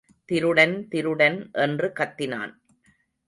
[0.25, 2.53] திருடன் திருடன் என்று கத்தினான்.